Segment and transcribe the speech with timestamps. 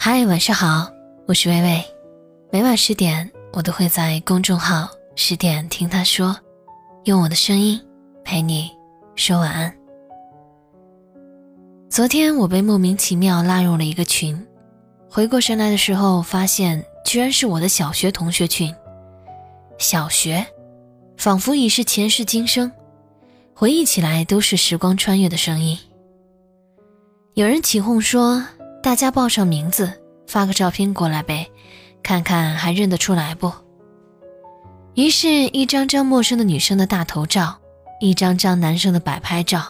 [0.00, 0.88] 嗨，晚上好，
[1.26, 1.84] 我是微微。
[2.52, 6.38] 每晚十点，我都会在公众号“十点听他说”，
[7.02, 7.78] 用我的声音
[8.24, 8.70] 陪你
[9.16, 9.74] 说晚安。
[11.90, 14.40] 昨天我被莫名其妙拉入了一个群，
[15.10, 18.72] 回过神来的时候，发现居然是我的小学同学群。
[19.78, 20.46] 小学，
[21.16, 22.70] 仿佛已是前世今生，
[23.52, 25.76] 回忆起来都是时光穿越的声音。
[27.34, 28.40] 有人起哄说。
[28.80, 29.92] 大家报上名字，
[30.26, 31.46] 发个照片过来呗，
[32.02, 33.52] 看看还认得出来不？
[34.94, 37.56] 于是，一张张陌生的女生的大头照，
[38.00, 39.64] 一张张男生的摆拍照，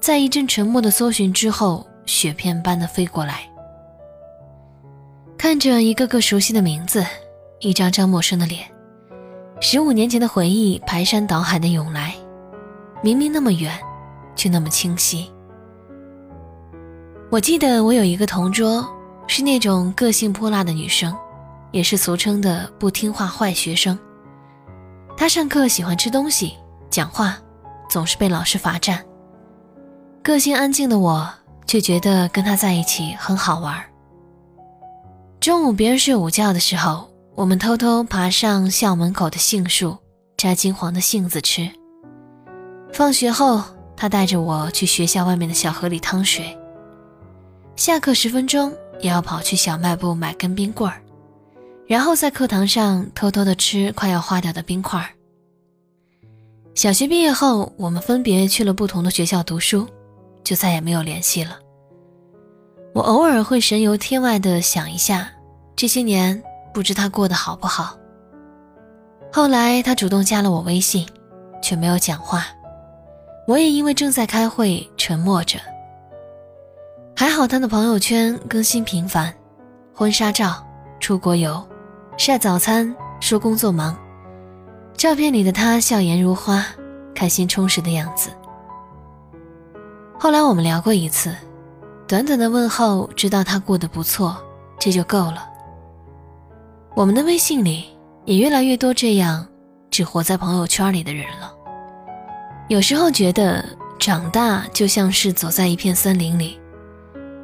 [0.00, 3.40] 在一阵沉默的搜寻之后，雪片般的飞过来。
[5.38, 7.04] 看着一个个熟悉的名字，
[7.60, 8.66] 一张张陌生的脸，
[9.60, 12.14] 十五年前的回忆排山倒海的涌来，
[13.02, 13.72] 明明那么远，
[14.34, 15.30] 却那么清晰。
[17.28, 18.88] 我记得我有一个同桌，
[19.26, 21.14] 是那种个性泼辣的女生，
[21.72, 23.98] 也是俗称的不听话坏学生。
[25.16, 26.54] 她上课喜欢吃东西、
[26.88, 27.36] 讲话，
[27.90, 29.04] 总是被老师罚站。
[30.22, 31.28] 个性安静的我，
[31.66, 33.84] 却觉得跟她在一起很好玩。
[35.40, 39.96] 中午别人睡午觉的时候，我们偷偷爬上校门口的杏树，
[40.36, 41.68] 摘金黄的杏子吃。
[42.92, 43.64] 放学后，
[43.96, 46.56] 她带着我去学校外面的小河里趟水。
[47.76, 50.98] 下课十分钟也要跑去小卖部买根冰棍儿，
[51.86, 55.10] 然后在课堂上偷偷的吃快要化掉的冰块儿。
[56.74, 59.86] 小学毕业后，我们分别去了不同的学校读书，
[60.42, 61.58] 就再也没有联系了。
[62.94, 65.30] 我偶尔会神游天外的想一下，
[65.76, 66.42] 这些年
[66.72, 67.94] 不知他过得好不好。
[69.30, 71.06] 后来他主动加了我微信，
[71.62, 72.46] 却没有讲话，
[73.46, 75.58] 我也因为正在开会沉默着。
[77.18, 79.32] 还好他的朋友圈更新频繁，
[79.94, 80.62] 婚纱照、
[81.00, 81.66] 出国游、
[82.18, 83.96] 晒早餐、说工作忙，
[84.94, 86.62] 照片里的他笑颜如花，
[87.14, 88.28] 开心充实的样子。
[90.18, 91.34] 后来我们聊过一次，
[92.06, 94.36] 短短的问候，知道他过得不错，
[94.78, 95.48] 这就够了。
[96.94, 97.86] 我们的微信里
[98.26, 99.46] 也越来越多这样
[99.90, 101.50] 只活在朋友圈里的人了。
[102.68, 103.64] 有时候觉得
[103.98, 106.60] 长大就像是走在一片森林里。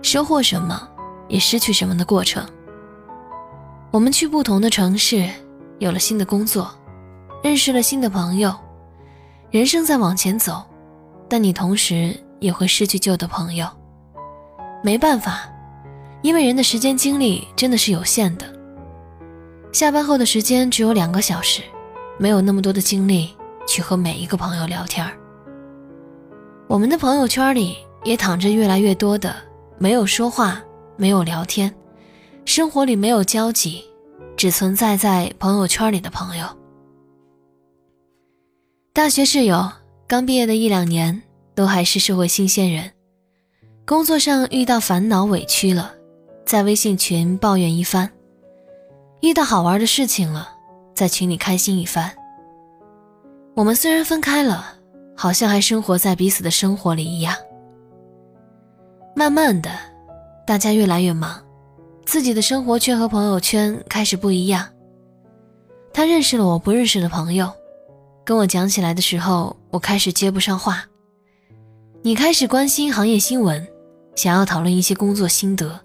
[0.03, 0.89] 收获什么，
[1.29, 2.45] 也失去什么的过程。
[3.91, 5.29] 我们去不同的城市，
[5.79, 6.71] 有了新的工作，
[7.43, 8.55] 认识了新的朋友，
[9.51, 10.63] 人生在往前走，
[11.29, 13.67] 但你同时也会失去旧的朋友。
[14.83, 15.49] 没办法，
[16.23, 18.47] 因为人的时间精力真的是有限的。
[19.73, 21.63] 下班后的时间只有两个小时，
[22.19, 23.35] 没有那么多的精力
[23.67, 25.07] 去和每一个朋友聊天
[26.67, 29.35] 我们的朋友圈里也躺着越来越多的。
[29.83, 30.63] 没有说话，
[30.97, 31.75] 没有聊天，
[32.45, 33.83] 生活里没有交集，
[34.37, 36.47] 只存在在朋友圈里的朋友。
[38.93, 39.69] 大学室友
[40.07, 41.21] 刚毕业的一两年，
[41.57, 42.93] 都还是社会新鲜人，
[43.85, 45.93] 工作上遇到烦恼委屈了，
[46.47, 48.07] 在微信群抱怨一番；
[49.21, 50.49] 遇到好玩的事情了，
[50.95, 52.09] 在群里开心一番。
[53.57, 54.77] 我们虽然分开了，
[55.17, 57.35] 好像还生活在彼此的生活里一样。
[59.15, 59.71] 慢慢的，
[60.47, 61.41] 大家越来越忙，
[62.07, 64.67] 自己的生活圈和朋友圈开始不一样。
[65.93, 67.53] 他认识了我不认识的朋友，
[68.25, 70.85] 跟我讲起来的时候，我开始接不上话。
[72.01, 73.65] 你开始关心行业新闻，
[74.17, 75.79] 想要讨论一些工作心得，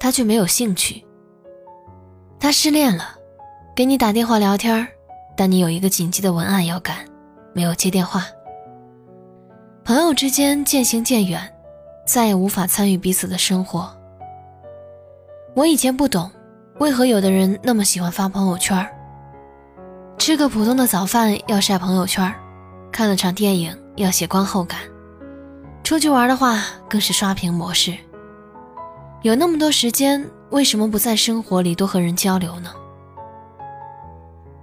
[0.00, 1.04] 他却没有兴趣。
[2.40, 3.16] 他失恋了，
[3.76, 4.88] 给你打电话聊天，
[5.36, 6.96] 但你有一个紧急的文案要赶，
[7.52, 8.26] 没有接电话。
[9.84, 11.52] 朋友之间渐行渐远。
[12.06, 13.92] 再也无法参与彼此的生活。
[15.54, 16.30] 我以前不懂，
[16.78, 18.88] 为何有的人那么喜欢发朋友圈
[20.16, 22.32] 吃个普通的早饭要晒朋友圈
[22.92, 24.78] 看了场电影要写观后感，
[25.82, 27.94] 出去玩的话更是刷屏模式。
[29.22, 32.70] 有那么多时间，为什么不在生活里多和人交流呢？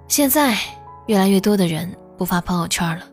[0.07, 0.55] 现在
[1.07, 3.05] 越来越多的人不发朋友圈了，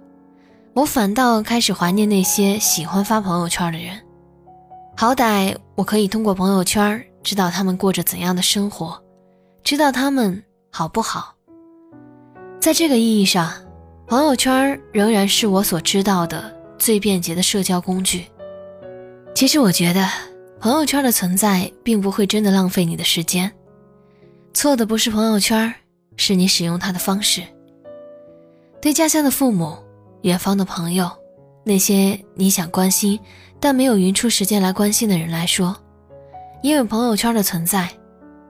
[0.75, 4.01] 我反倒开始怀念那些喜欢发朋友圈的人。
[5.01, 9.03] 好歹我可以通过朋友圈知道他们过着怎样的生活，
[9.65, 11.35] 知道他们好不好。
[12.61, 13.51] 在这个意义上，
[14.07, 18.27] 朋友圈仍然是我所知道的最便捷的社交工具。
[19.35, 20.07] 其实我觉得，
[20.61, 23.51] 朋友圈的存在并不会真的浪费你的时间，
[24.53, 25.75] 错的不是朋友圈，
[26.19, 27.41] 是你使用它的方式。
[28.83, 29.79] 对家乡的父母、
[30.25, 31.11] 远方的朋友，
[31.65, 33.19] 那些你想关心。
[33.61, 35.77] 但没有匀出时间来关心的人来说，
[36.63, 37.89] 因为朋友圈的存在，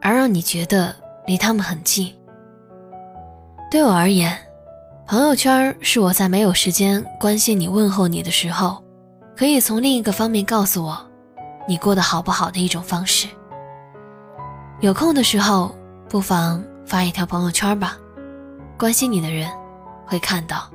[0.01, 0.95] 而让你觉得
[1.27, 2.15] 离他们很近。
[3.71, 4.37] 对我而言，
[5.07, 8.83] 朋友圈是我在没有时间关心你、问候你的时候，
[9.37, 10.97] 可以从另一个方面告诉我
[11.67, 13.27] 你过得好不好的一种方式。
[14.81, 15.75] 有空的时候，
[16.09, 17.97] 不妨发一条朋友圈吧，
[18.79, 19.51] 关心你的人
[20.07, 20.71] 会看到。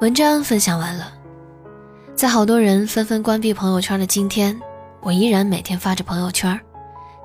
[0.00, 1.12] 文章分享完了，
[2.16, 4.58] 在好多人纷纷关闭朋友圈的今天，
[5.00, 6.58] 我依然每天发着朋友圈，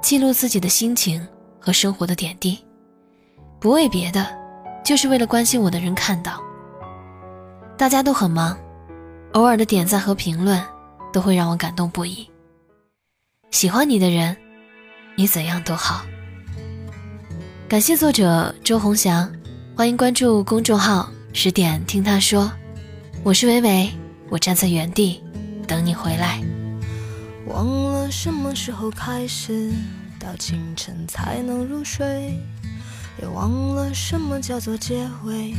[0.02, 1.26] 记录自己的心情
[1.60, 2.58] 和生活的点滴，
[3.60, 4.26] 不为别的。
[4.84, 6.42] 就是为了关心我的人看到。
[7.78, 8.58] 大家都很忙，
[9.34, 10.60] 偶尔的点赞和评论
[11.14, 12.28] 都会让我感动不已。
[13.52, 14.36] 喜欢你的人，
[15.16, 16.04] 你怎样都好。
[17.68, 19.32] 感谢作者周鸿祥，
[19.78, 22.52] 欢迎关注公众号“十点听他说”。
[23.22, 23.92] 我是伟伟，
[24.30, 25.24] 我站在原地
[25.68, 26.42] 等你回来。
[27.48, 29.72] 忘了什么时候开始，
[30.20, 32.40] 到清晨才能入睡。
[33.22, 35.54] 也忘了什么叫做结尾，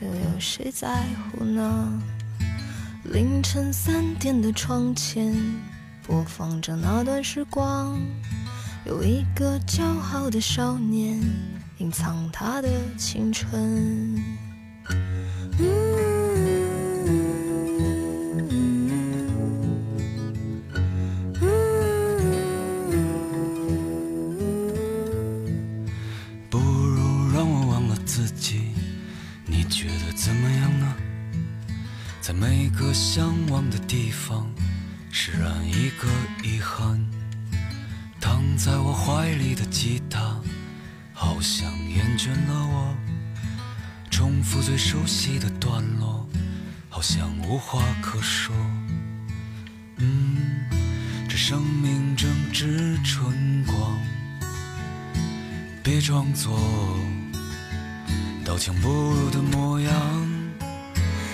[0.00, 2.02] 又有谁在乎呢？
[3.04, 5.34] 凌晨三点的窗前，
[6.06, 8.00] 播放着那段时光，
[8.86, 11.20] 有一个骄傲的少年，
[11.78, 14.22] 隐藏他的青春。
[32.92, 34.50] 向往的地方，
[35.10, 36.08] 释然一个
[36.42, 37.00] 遗憾。
[38.20, 40.40] 躺在我怀里的吉他，
[41.12, 42.96] 好像厌倦了我。
[44.10, 46.28] 重复最熟悉的段落，
[46.88, 48.54] 好像无话可说。
[49.96, 50.66] 嗯，
[51.28, 53.98] 这生命正值春光，
[55.82, 56.58] 别装作
[58.44, 59.92] 刀枪不入的模样。